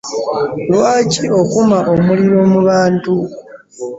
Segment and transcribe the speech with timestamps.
[0.71, 3.13] Lwaki okuma omuliro mu bantu?